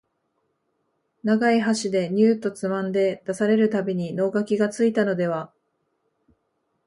[1.23, 5.53] 長い箸でニューッとつまんで出される度に能書がついたのでは、